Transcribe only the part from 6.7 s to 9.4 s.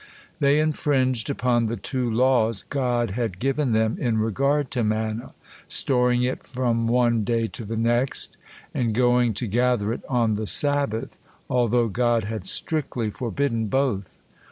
one day to the next, and going